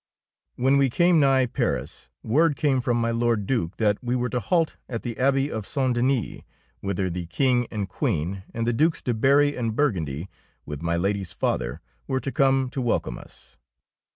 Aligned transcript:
Ill 0.57 0.63
When 0.63 0.77
we 0.77 0.89
came 0.89 1.19
nigh 1.19 1.45
Paris, 1.45 2.09
word 2.23 2.55
came 2.55 2.81
from 2.81 2.97
my 2.97 3.11
Lord 3.11 3.45
Due 3.45 3.69
that 3.77 3.99
we 4.03 4.15
were 4.15 4.29
to 4.29 4.39
halt 4.39 4.75
at 4.89 5.03
the 5.03 5.15
Abbey 5.19 5.51
of 5.51 5.67
St. 5.67 5.93
Denis, 5.93 6.41
whither 6.79 7.07
the 7.07 7.27
King 7.27 7.67
and 7.69 7.87
Queen 7.87 8.41
and 8.51 8.65
the 8.65 8.73
Dues 8.73 9.03
de 9.03 9.13
Berry 9.13 9.55
and 9.55 9.75
Burgundy, 9.75 10.27
with 10.65 10.81
my 10.81 10.97
Lady^s 10.97 11.31
father, 11.35 11.81
were 12.07 12.19
to 12.19 12.31
come 12.31 12.67
to 12.71 12.81
welcome 12.81 13.19
us. 13.19 13.57